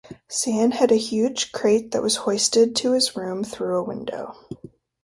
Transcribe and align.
Zann 0.31 0.71
had 0.73 0.91
a 0.91 0.95
huge 0.97 1.51
crate 1.51 1.91
that 1.91 2.01
was 2.01 2.15
hoisted 2.15 2.75
to 2.77 2.93
his 2.93 3.15
room 3.15 3.43
through 3.43 3.77
a 3.77 3.83
window. 3.83 4.33